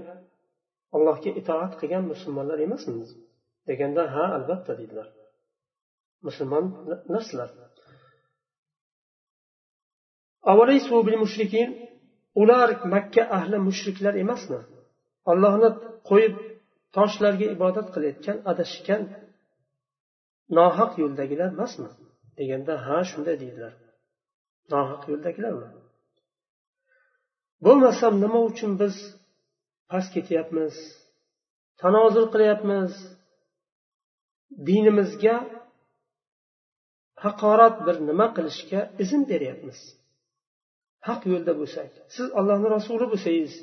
[0.96, 3.27] allohga itoat qilgan musulmonlar emasmizmi?
[3.68, 5.08] Deganda ha albatta deydilar.
[6.26, 7.50] Musulmonlarsizlar
[12.40, 14.60] ular makka ahli mushriklar emasmi?
[15.30, 15.70] Ollohni
[16.10, 16.34] qo'yib
[16.96, 19.02] toshlarga ibodat qilayotgan adashgan
[20.58, 21.90] nohaq yo'ldagilar emasmi?
[22.38, 23.74] Deganda ha shunday deydilar.
[24.72, 25.68] Nohaq yo'ldagilarmi?
[27.64, 28.94] Bo'lmasam nima uchun biz
[29.90, 30.74] past ketyapmiz?
[31.82, 32.92] Tanozul qilyapmiz?
[34.68, 35.36] Dinimizga
[37.24, 39.78] haqorat bir nima qilishga izn beryapmiz.
[41.08, 43.54] Haq yo'lda bo'lsak siz allohni rasuli bo'lsangiz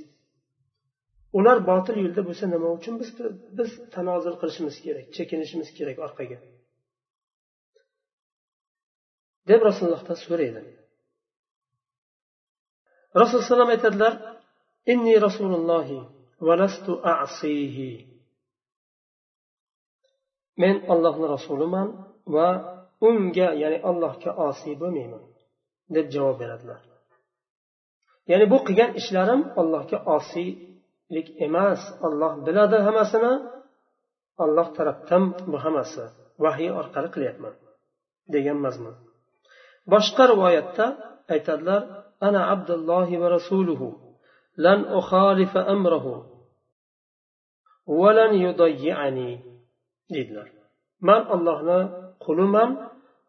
[1.38, 3.10] ular botil yo'lda bo'lsa nima uchun biz
[3.58, 6.38] biz tanozul qilishimiz kerak chekinishimiz kerak orqaga?
[9.50, 10.62] Deb rasulullohdan so'raydi.
[13.22, 14.14] Rasululloh alayhi aytadilar
[14.94, 16.00] inni rasulullohi
[16.48, 18.15] valastu asihi.
[20.62, 21.88] Men ollohni rasuliman
[22.36, 22.50] va
[23.08, 25.24] unga ya'ni allohga osiy bo'lmayman
[25.96, 26.82] deb javob beradilar.
[28.32, 31.82] Ya'ni bu qilgan ishlarim allohga osiylik emas.
[32.06, 33.34] Olloh biladi hammasini
[34.44, 36.06] olloh tarafdan bu hammasi
[36.44, 37.56] vahiy orqali qilyapman
[38.34, 38.96] degan mazmun.
[39.92, 40.86] Boshqa rivoyatda
[41.34, 41.82] aytadilar
[42.28, 43.88] ana abdullohi va rasuluhu
[44.66, 46.14] lan ukhalifa amrahu
[48.18, 49.32] lan yudayyani
[50.14, 50.48] deydilar.
[51.08, 51.80] Man ollohni
[52.26, 52.70] quliman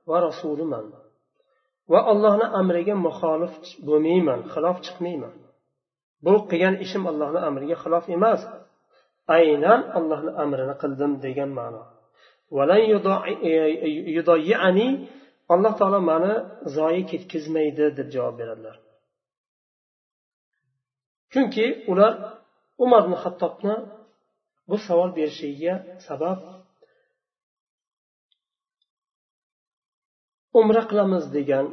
[0.09, 0.87] va rasuliman
[1.93, 3.53] va allohni amriga muxolif
[3.89, 5.35] bo'lmayman xilof chiqmayman.
[6.25, 8.41] Bu qilgan ishim allohni amriga xilof emas.
[9.39, 11.83] Aynan allohni amrini qildim degan ma'no.
[15.55, 16.33] Alloh taolo mani
[16.77, 18.77] zoyi ketkazmaydi deb javob beradilar.
[21.33, 22.13] Chunki ular
[22.85, 23.77] umar ibn hattobni
[24.69, 25.75] bu savol berishligiga
[26.07, 26.39] sabab
[30.61, 31.67] umra qilamiz degan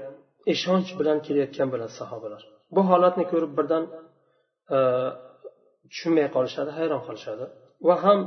[0.53, 2.41] ishonch bilan kelayotgan bo'ladi sahobalar.
[2.75, 3.83] Bu holatni ko'rib birdan
[4.75, 4.77] e,
[5.91, 7.45] tushunmay qolishadi hayron qolishadi
[7.87, 8.19] va ham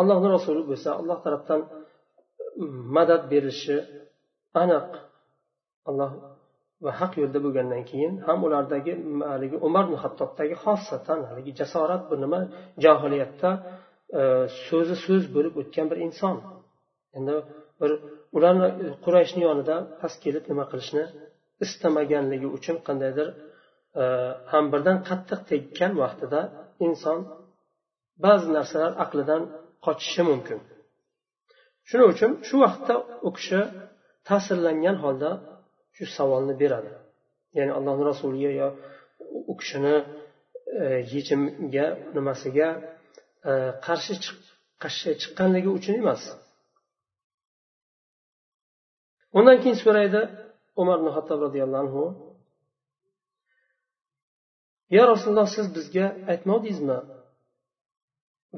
[0.00, 1.60] allohni rasuli bo'lsa alloh tarafdan
[2.96, 3.76] madad berilishi
[4.62, 4.90] aniq
[5.88, 6.10] alloh
[6.84, 8.92] va haq yo'lda bo'lgandan keyin ham ulardagi
[9.32, 12.40] haligi umar hattobdagi xosatan haligi jasorat bu nima
[12.84, 13.50] johiliyatda
[14.20, 14.22] e,
[14.66, 16.36] so'zi so'z bo'lib o'tgan bir inson.
[17.18, 17.34] Endi
[17.80, 17.90] bir
[18.36, 18.68] ularni
[19.04, 21.04] qurayshni yonida past kelib nima qilishni
[21.64, 23.28] istamaganligi uchun qandaydir
[24.02, 24.04] e,
[24.52, 26.40] ham birdan qattiq tekkan vaqtida
[26.86, 27.18] inson
[28.24, 29.42] ba'zi narsalar aqlidan
[29.86, 30.58] qochishi mumkin.
[31.88, 32.94] Shuning uchun shu vaqtda
[33.28, 33.60] u kishi
[34.28, 35.30] ta'sirlangan holda
[35.96, 36.92] shu savolni beradi.
[37.58, 38.68] Ya'ni allohni rasuliga yo
[39.50, 39.96] u kishini
[40.82, 41.86] e, yechimga
[42.16, 42.68] nimasiga
[43.50, 43.52] e,
[43.86, 44.14] qarshi
[44.82, 46.22] qarshi chiqqanligi uchun emas.
[49.38, 50.20] Undan keyin so'raydi
[50.80, 52.04] umar ibn hattob roziyallohu anhu
[54.96, 56.98] yo rasululloh siz bizga aytmovdingizmi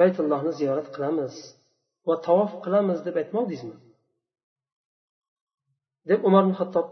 [0.00, 1.34] baytullohni ziyorat qilamiz
[2.08, 3.76] va tavof qilamiz deb aytmovdingizmi
[6.10, 6.88] deb umar ibn hattob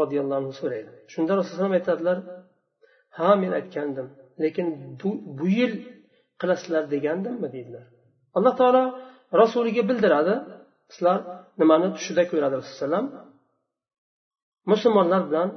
[0.00, 0.90] roziyallohu anhu so'raydi.
[1.12, 2.18] Shunda rasululloh aytadilar
[3.18, 4.06] ha men aytgandim
[4.44, 4.66] lekin
[5.00, 5.72] bu, bu yil
[6.40, 7.84] qilasizlar degandimmi deydilar.
[8.36, 8.84] Alloh taolo
[9.42, 10.34] rasuliga bildiradi
[10.94, 11.18] sizlar
[11.60, 13.04] nimani tushida ko'radi rasululloh
[14.72, 15.48] musulmonlar bilan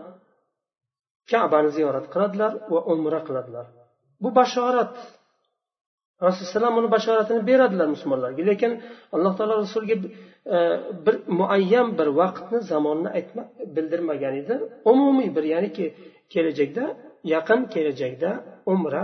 [1.32, 3.66] kabani ziyorat qiladilar va umra qiladilar.
[4.24, 4.94] Bu bashorat.
[6.28, 8.42] Rasululloh uni bashoratini beradilar musulmonlarga.
[8.52, 8.72] Lekin
[9.16, 9.96] alloh taolo rasulga
[10.56, 10.58] e,
[11.06, 13.44] bir muayyan bir vaqtni zamonni aytma
[13.76, 14.56] bildirmagan edi.
[14.92, 15.86] Umumiy bir ya'niki
[16.34, 16.86] kelajakda
[17.34, 18.30] yaqin kelajakda
[18.74, 19.04] umra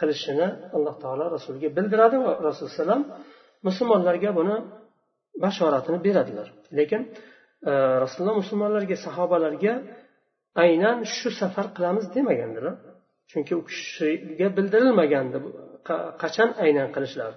[0.00, 3.00] qilishini alloh taolo rasulga bildiradi va rasululloh
[3.66, 4.56] musulmonlarga buni
[5.44, 6.48] bashoratini beradilar.
[6.78, 7.02] Lekin
[7.70, 7.72] e,
[8.02, 9.72] rasululloh musulmonlarga sahobalarga
[10.64, 12.74] aynan shu safar qilamiz demagandilar.
[13.30, 15.38] Chunki u kishiga bildirilmagandi
[16.22, 17.36] qachon aynan qilishlari.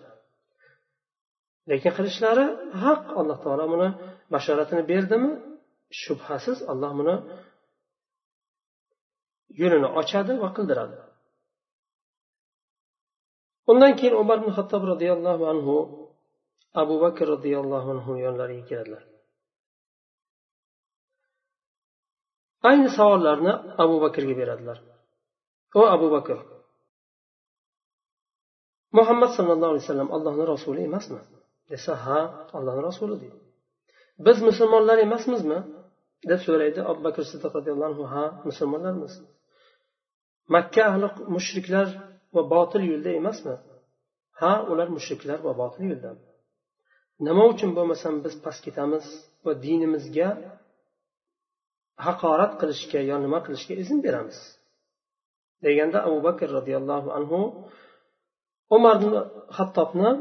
[1.72, 2.46] Lekin qilishlari
[2.84, 3.04] haq.
[3.20, 3.90] Alloh taolo buni
[4.34, 5.32] bashoratini berdimi?
[6.02, 7.16] Shubhasiz alloh buni
[9.62, 10.98] yo'lini ochadi va qildiradi.
[13.72, 15.76] Undan keyin umar ibn hattob roziyallohu anhu
[16.74, 19.04] abu bakr roziyallohu anhu yonlariga keladilar.
[22.70, 23.54] Ayni savollarni
[23.84, 24.78] abu bakrga beradilar.
[25.80, 26.38] O abu bakr
[28.98, 31.22] muhammad sallallohu alayhi vasallam allohni rasuli emasmi?
[31.70, 32.20] Desa ha
[32.58, 33.40] allohni rasuli deydi.
[34.26, 35.60] Biz musulmonlar emasmizmi
[36.30, 39.14] deb so'raydi abu bakr siddiq roziyallohu anhu ha musulmonlarmiz.
[40.56, 41.88] Makka ahli mushriklar
[42.36, 43.56] va botil yo'lda emasmi?
[44.42, 46.12] Ha ular mushriklar va botil yo'lda.
[47.28, 49.06] Nima uchun bo'lmasam biz past ketamiz
[49.46, 50.30] va dinimizga
[52.06, 54.38] haqorat qilishga yo nima qilishga izn beramiz?
[55.66, 57.40] Deganda abu bakr roziyallohu anhu
[58.76, 58.98] umar
[59.58, 60.12] hattobni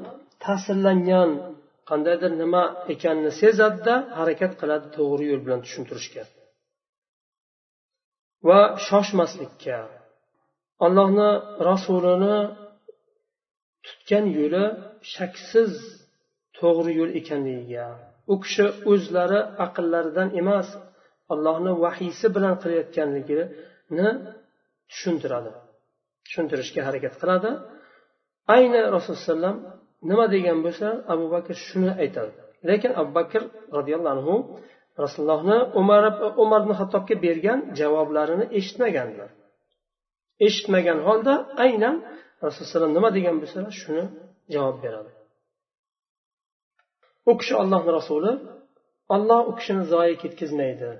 [0.45, 1.31] ta'sirlangan
[1.89, 6.23] qandaydir nima ekanini sezadida harakat qiladi to'g'ri yo'l bilan tushuntirishga.
[8.49, 9.79] Va shoshmaslikka
[10.87, 11.31] allohni
[11.69, 12.39] rasulini
[13.87, 14.65] tutgan yo'li
[15.15, 15.73] shaksiz
[16.61, 17.87] to'g'ri yo'l ekanligiga.
[18.33, 20.69] U kishi o'zlari aqllaridan emas
[21.33, 24.11] allohni vahiysi bilan qilayotganligini
[24.91, 25.51] tushuntiradi
[26.27, 27.51] tushuntirishga harakat qiladi.
[28.55, 29.55] Ayni rasululloh
[30.11, 32.33] nima degan bo'lsa abu bakr shuni aytadi.
[32.69, 33.43] Lekin abu bakr
[33.77, 34.35] roziyallohu anhu
[35.03, 36.03] rasulullohni umar
[36.45, 39.31] umar ibn hattobga bergan javoblarini eshitmaganlar
[40.47, 41.97] eshitmagan holda aynan
[42.47, 44.05] rasululloh nima degan bo'lsalar shuni
[44.55, 45.11] javob beradi.
[47.31, 48.33] U kishi ollohni rasuli
[49.15, 50.91] olloh u kishini zoyi ketkazmaydi.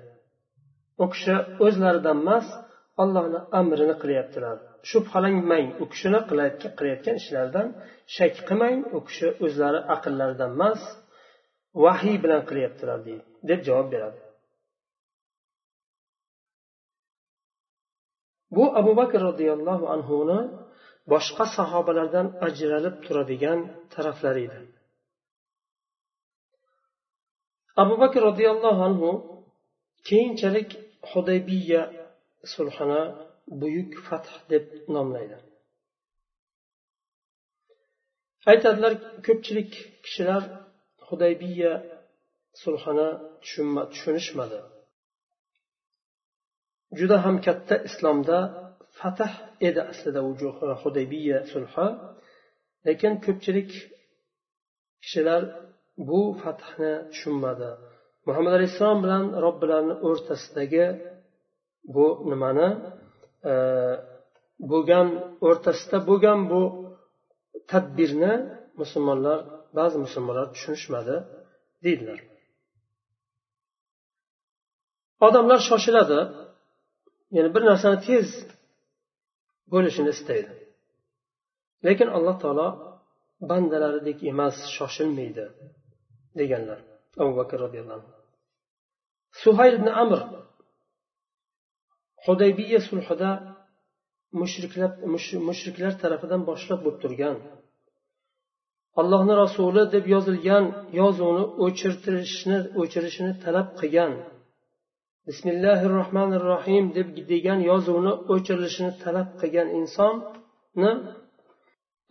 [1.03, 2.47] U kishi o'zlaridan emas
[3.01, 4.57] ollohni amrini qilyaptilar.
[4.89, 7.67] Shubhalangmang u kishini qilayotgan ishlaridan
[8.15, 10.81] shak qilmang u kishi o'zlari aqllaridan emas
[11.83, 14.19] vahiy bilan qilyaptilar deydi deb javob beradi.
[18.55, 20.39] Bu abu bakr roziyallohu anhuni
[21.11, 23.59] boshqa sahobalardan ajralib turadigan
[23.93, 24.59] taraflari edi.
[27.81, 29.09] Abu bakr roziyallohu anhu
[30.07, 30.69] keyinchalik
[31.11, 31.81] hudaybiya
[32.53, 33.01] sulhini
[33.61, 34.65] buyuk fath deb
[34.95, 35.37] nomlaydi.
[38.51, 38.93] Aytadilar
[39.27, 39.71] ko'pchilik
[40.05, 40.43] kishilar
[41.07, 41.73] hudaybiya
[42.63, 43.09] sulhini
[43.91, 44.59] tushunishmadi.
[46.99, 48.37] Juda ham katta islomda
[48.99, 49.33] fatah
[49.67, 50.31] edi aslida u
[50.83, 51.87] hudaybiya sulhi.
[52.87, 53.71] Lekin ko'pchilik
[55.03, 55.43] kishilar
[56.07, 57.69] bu fathni tushunmadi.
[58.27, 60.85] Muhammad alayhissalom bilan robbilarni o'rtasidagi
[61.95, 62.69] bu nimani
[63.51, 63.53] e,
[64.71, 65.07] bo'lgan
[65.47, 66.61] o'rtasida bo'lgan bu
[67.71, 68.33] tadbirni
[68.81, 69.39] musulmonlar
[69.77, 71.15] ba'zi musulmonlar tushunishmadi
[71.85, 72.19] deydilar.
[75.27, 76.19] Odamlar shoshiladi
[77.35, 78.27] ya'ni bir narsani tez
[79.73, 80.51] bo'lishini istaydi.
[81.87, 82.67] Lekin alloh taolo
[83.49, 85.45] bandalaridek emas shoshilmaydi.
[86.41, 86.79] Deganlar.
[87.21, 88.11] Abu bakr roziyallohu anhu.
[89.43, 90.19] Suhayl ibn amr.
[92.25, 93.31] Hudaybiya sulhida
[94.39, 94.91] mushriklar
[95.47, 97.35] mushriklar tarafidan boshlab bo'lib turgan.
[99.01, 100.65] Allohni rasuli deb yozilgan
[101.01, 104.11] yozuvni o'chirtirishni o'chirishini talab qilgan.
[105.27, 110.91] Bismillahi rohmanir rohim deb degan yozuvni o'chirilishini talab qilgan insonni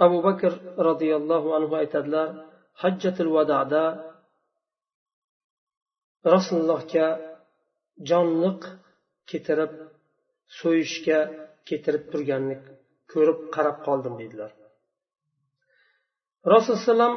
[0.04, 0.52] abu bakr
[0.88, 2.28] roziyallohu anhu aytadilar
[2.82, 3.84] hajjatul vadada
[6.34, 7.06] rasulullohga
[8.10, 8.60] jonliq
[9.30, 9.72] ketirib
[10.60, 11.18] so'yishga
[11.68, 12.56] ketirib turganini
[13.12, 14.52] ko'rib qarab qoldim deydilar.
[16.54, 17.12] Rasululloh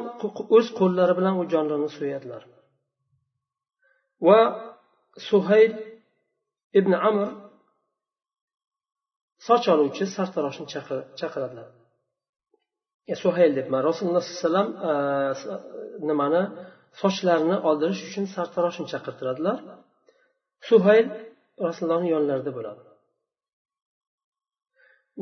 [0.56, 2.42] o'z qo'llari bilan u jonliqni so'yadilar.
[4.26, 4.40] Va
[5.28, 5.72] suhayl
[6.78, 7.28] ibn amr
[9.46, 10.66] soch oluvchi sartaroshni
[11.20, 11.68] chaqiradilar.
[13.12, 13.80] E, suhayl debman.
[13.88, 14.92] Rasululloh alayhi vasallam e,
[16.08, 16.42] nimani?
[17.00, 19.58] Sochlarini oldirish uchun sartaroshni chaqirtiradilar.
[20.68, 21.06] Suhayl
[21.66, 22.82] rasulullohni yonlarida bo'ladi.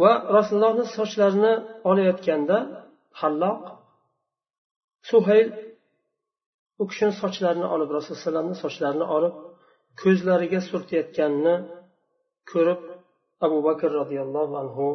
[0.00, 1.54] Va rasulullohni sochlarini
[1.90, 2.58] olayotganda
[3.20, 3.62] halloq
[5.10, 5.48] suhayl
[6.80, 9.34] u kishini sochlarini olib rasululloh alayhivasallamni sochlarini olib
[10.02, 11.54] ko'zlariga surtayotganini
[12.52, 12.80] ko'rib
[13.46, 14.86] abu bakr roziyallohu anhu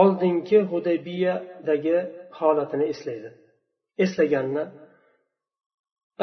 [0.00, 1.96] oldingi hudaybiyadagi
[2.38, 3.30] holatini eslaydi.
[4.04, 4.64] Eslaganini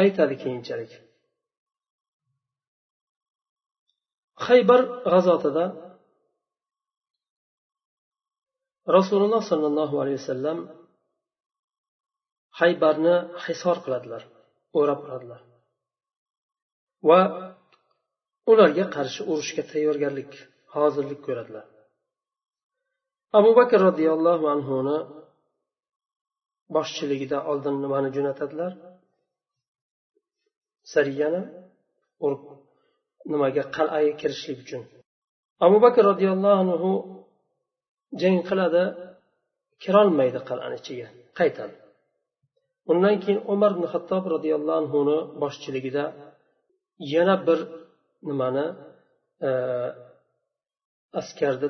[0.01, 0.91] aytadi keyinchalik.
[4.45, 5.65] Haybar g'azotida
[8.97, 10.60] rasululloh sollallohu alayhi vasallam
[12.60, 14.23] haybarni hisor qiladilar
[14.80, 15.41] o'rab oladilar.
[17.10, 17.21] Va
[18.51, 20.32] ularga qarshi urushga tayyorgarlik
[20.75, 21.65] hozirlik ko'radilar.
[23.39, 24.97] Abu bakr roziyallohu anhuni
[26.75, 28.71] boshchiligida oldin nimani jo'natadilar?
[30.93, 31.41] Sariyani
[33.32, 34.82] nimaga qal'aga kirishlik uchun.
[35.65, 36.91] Abu bakr roziyallohu anhu
[38.21, 38.84] jang qiladi
[39.84, 41.08] kirolmaydi qal'ani ichiga
[41.39, 41.75] qaytadi.
[42.91, 46.03] Undan keyin umar ibn hattob roziyallohu anhuni boshchiligida
[47.13, 47.60] yana bir
[48.30, 48.65] nimani
[49.47, 49.49] e,
[51.19, 51.69] askarni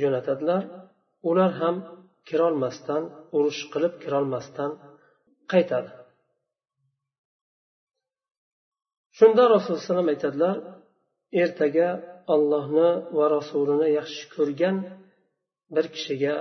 [0.00, 0.62] jo'natadilar.
[1.30, 1.76] Ular ham
[2.28, 3.02] kirolmasdan
[3.36, 4.70] urush qilib kirolmasdan
[5.52, 5.90] qaytadi.
[9.18, 10.56] Shunda rasululloh alayhi aytadilar
[11.42, 11.88] ertaga
[12.34, 14.76] ollohni va rasulini yaxshi ko'rgan
[15.74, 16.34] bir kishiga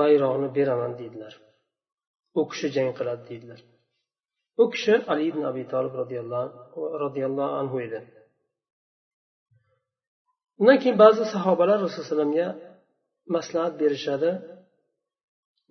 [0.00, 1.34] bayroqni beraman deydilar.
[2.38, 3.60] U kishi jang qiladi deydilar.
[4.62, 5.94] U kishi ali ibn abi tolib
[7.04, 8.00] roziyallohu anhu edi.
[10.60, 12.48] Undan keyin ba'zi sahobalar rasululloh alayhi vasallamga
[13.34, 14.30] maslahat berishadi.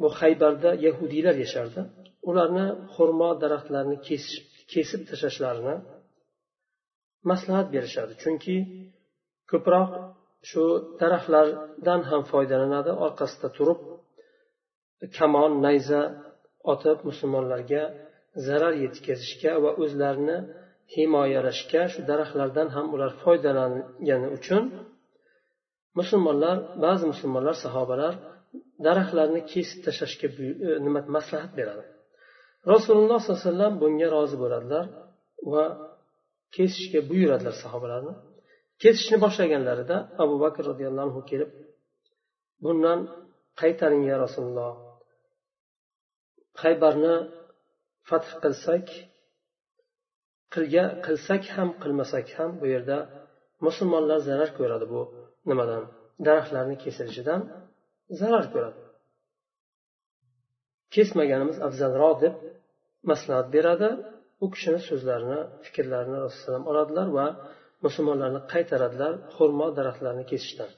[0.01, 1.81] Bu haybarda yahudiylar yashardi.
[2.29, 3.97] Ularni xurmo daraxtlarini
[4.73, 5.75] kesib tashlashlarini
[7.31, 8.13] maslahat berishadi.
[8.23, 8.55] Chunki
[9.51, 9.89] ko'proq
[10.49, 10.63] shu
[11.01, 12.91] daraxtlardan ham foydalanadi.
[13.05, 13.79] Orqasida turib
[15.17, 16.01] kamon nayza
[16.73, 17.83] otib musulmonlarga
[18.47, 20.37] zarar yetkazishga va o'zlarini
[20.95, 24.63] himoyalashga shu daraxtlardan ham ular foydalangani uchun
[25.99, 28.13] musulmonlar ba'zi musulmonlar sahobalar
[28.85, 30.27] daraxtlarni kesib tashlashga
[30.67, 31.83] e, nima maslahat beradi.
[32.73, 34.85] Rasululloh sollallohu alayhi vasallam bunga rozi bo'ladilar
[35.53, 35.65] va
[36.55, 38.13] kesishga buyuradilar sahobalarni.
[38.83, 41.49] Kesishni boshlaganlarida abu bakr roziyallohu anhu kelib
[42.63, 42.99] bundan
[43.61, 44.73] qaytaring ya rasululloh.
[46.63, 47.15] Haybarni
[48.09, 48.87] fath qilsak
[50.53, 52.97] qilga qilsak ham qilmasak ham bu yerda
[53.65, 55.01] musulmonlar zarar ko'radi bu
[55.49, 55.83] nimadan
[56.25, 57.41] daraxtlarni kesilishidan
[58.19, 58.79] zarar ko'radi.
[60.95, 62.35] Kesmaganimiz afzalroq deb
[63.09, 63.89] maslahat beradi.
[64.43, 67.27] U kishini so'zlarini fikrlarini rasululloh oladilar va
[67.85, 70.71] musulmonlarni qaytaradilar xurmo daraxtlarini kesishdan.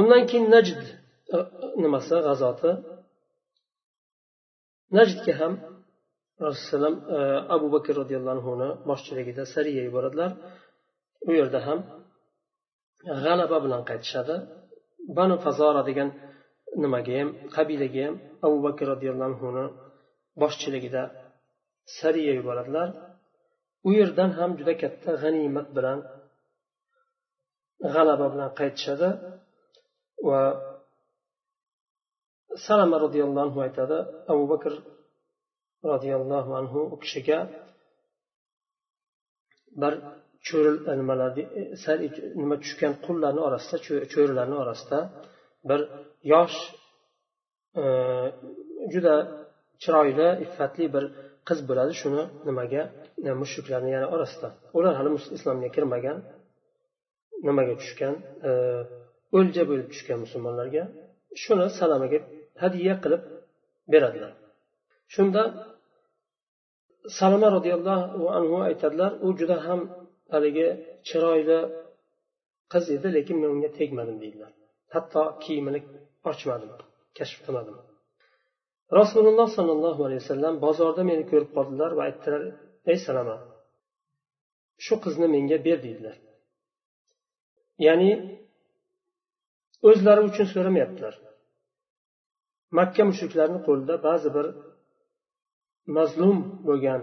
[0.00, 0.80] Undan keyin najd
[1.34, 1.38] e,
[1.84, 2.70] nimasi g'azoti.
[4.98, 5.52] Najdga ham
[6.48, 7.18] rasululloh e,
[7.54, 10.30] abu bakr roziyallohu anhuni boshchiligida sariya yuboradilar
[11.28, 11.78] u yerda ham
[13.24, 14.34] g'alaba bilan qaytishadi.
[15.16, 16.08] Banu fazora degan
[16.82, 18.14] nimaga ham qabilaga ham
[18.46, 19.64] abu bakr roziyallohu anhuni
[20.40, 21.02] boshchiligida
[21.98, 22.88] sariya yuboradilar.
[23.88, 25.98] U yerdan ham juda katta g'animat bilan
[27.94, 29.08] g'alaba bilan qaytishadi
[30.28, 30.40] va
[32.66, 33.98] salama roziyallohu anhu aytadi
[34.32, 34.72] abu bakr
[35.92, 37.38] roziyallohu anhu u kishiga
[39.80, 39.94] bir
[40.48, 41.44] cho'ril nimalar e,
[41.84, 41.98] sal
[42.40, 43.76] nima tushgan qullarni orasida
[44.12, 44.98] cho'rilarni orasida
[45.68, 45.80] bir
[46.32, 46.58] yosh
[47.80, 47.84] e,
[48.92, 49.14] juda
[49.82, 51.04] chiroyli iffatli bir
[51.48, 51.92] qiz bo'ladi.
[52.00, 52.82] Shuni nimaga
[53.42, 54.48] mushuklarni yana orasida.
[54.78, 56.18] Ular hali islomga kirmagan
[57.48, 58.14] nimaga tushgan?
[58.48, 58.50] E,
[59.38, 60.82] o'lja bo'lib tushgan musulmonlarga.
[61.42, 62.18] Shuni salamaga
[62.62, 63.22] hadya qilib
[63.92, 64.32] beradilar.
[65.14, 65.42] Shunda
[67.18, 69.80] salama roziyallohu anhu aytadilar u juda ham
[70.32, 70.68] haligi
[71.08, 71.58] chiroyli
[72.72, 74.52] qiz edi lekin men unga tegmadim deydilar.
[74.94, 75.80] Hatto kiyimini
[76.30, 76.72] ochmadim
[77.18, 77.76] kashf qilmadim.
[79.00, 82.42] Rasululloh sollallohu alayhi vasallam bozorda meni ko'rib qoldilar va aytdilar
[82.92, 83.36] ey salama
[84.84, 86.16] shu qizni menga ber deydilar.
[87.86, 88.10] Ya'ni
[89.88, 91.14] o'zlari uchun so'ramayaptilar.
[92.78, 94.46] Makka mushriklarini qo'lida ba'zi bir
[95.96, 97.02] mazlum bo'lgan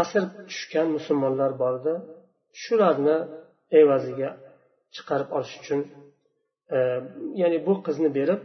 [0.00, 1.94] asir tushgan musulmonlar bor edi
[2.62, 3.16] shularni
[3.80, 4.30] evaziga
[4.94, 5.80] chiqarib olish uchun
[6.76, 6.78] e,
[7.40, 8.40] ya'ni bu qizni berib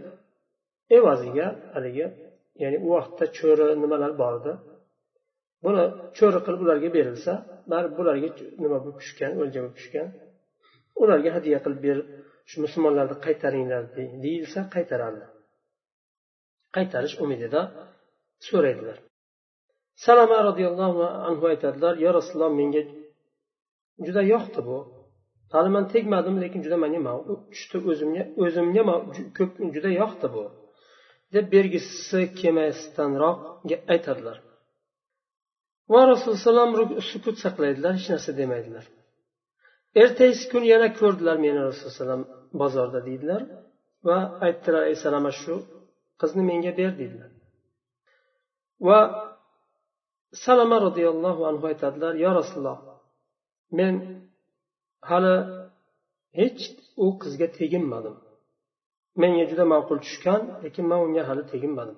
[0.98, 2.06] evaziga haligi
[2.64, 4.54] ya'ni u vaqtda cho'ri nimalar bor edi
[5.66, 5.84] buni
[6.18, 7.34] cho'ri qilib ularga berilsa
[7.72, 8.30] baribir bularga
[8.64, 10.08] nima bo'lib tushgan o'lja bo'lib tushgan
[11.04, 12.08] ularga hadya qilib berib
[12.50, 13.84] shu musulmonlarni qaytaringlar
[14.24, 15.24] deyilsa qaytaradi
[16.76, 17.62] qaytarish umidida
[18.48, 18.98] so'raydilar.
[19.96, 22.82] Salama roziyallohu anhu aytadilar yo rasululloh menga
[24.06, 24.78] juda yoqdi bu.
[25.54, 27.12] Hali man tegmadim lekin juda manga
[27.54, 28.82] tushdi o'zimga o'zimga
[29.38, 30.44] ko'p juda yoqdi bu.
[31.36, 33.40] deb bergisi kelmasdanroq
[33.94, 34.38] aytadilar.
[35.92, 38.86] Va rasululloh sukut saqlaydilar hech narsa demaydilar.
[40.02, 42.22] Ertasi kun yana ko'rdilar meni rasululloh
[42.62, 43.42] bozorda deydilar
[44.08, 45.56] va aytdilar ey salama shu
[46.22, 47.32] qizni menga ber deydilar.
[48.88, 49.00] Va
[50.46, 52.80] salama roziyallohu anhu aytadilar yo rasululloh
[53.78, 53.94] men
[55.10, 55.36] hali
[56.40, 56.62] hech
[57.04, 58.16] u qizga teginmadim.
[59.22, 61.98] Menga juda ma'qul tushgan lekin man unga hali teginmadim.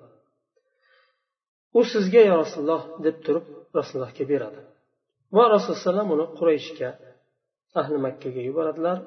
[1.78, 3.46] U sizga yo rasululloh deb turib
[3.78, 4.60] rasulullohga beradi.
[5.36, 6.90] Va rasululloh uni qurayshga
[7.80, 8.98] ahli makkaga yuboradilar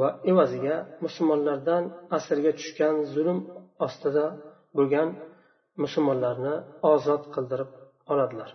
[0.00, 1.82] va evaziga musulmonlardan
[2.16, 3.38] asrga tushgan zulm
[3.86, 4.26] ostida
[4.76, 5.08] bo'lgan
[5.82, 6.54] musulmonlarni
[6.92, 7.70] ozod qildirib
[8.11, 8.49] oladilar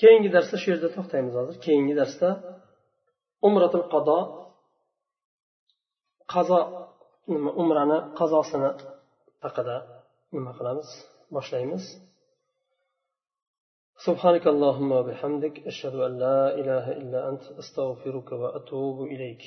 [0.00, 2.28] keyingi darsda shu yerda to'xtaymiz hozir keyingi darsda
[3.48, 4.18] umratul qado
[6.34, 6.60] qazo
[7.32, 8.70] nima umrani qazosini
[9.44, 9.76] haqida
[10.34, 10.88] nima qilamiz
[11.36, 11.84] boshlaymiz
[14.08, 19.42] سبحانك اللهم وبحمدك أشهد أن لا إله إلا أنت أستغفرك وأتوب إليك